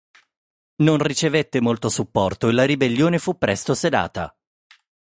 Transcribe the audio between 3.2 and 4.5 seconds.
presto sedata.